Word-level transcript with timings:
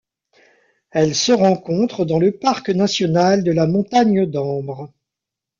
Elle 0.89 1.13
se 1.13 1.31
rencontre 1.31 2.05
dans 2.05 2.17
le 2.17 2.31
parc 2.31 2.71
national 2.71 3.43
de 3.43 3.51
la 3.51 3.67
Montagne 3.67 4.25
d'Ambre. 4.25 4.91